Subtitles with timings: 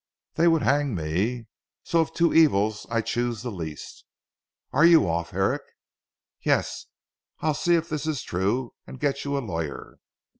[0.33, 1.45] They would hang me,
[1.83, 4.03] so of two evils I choose the least.
[4.73, 5.61] Are you off Herrick?"
[6.41, 6.87] "Yes,
[7.41, 9.99] I'll see if this is true, and get you a lawyer."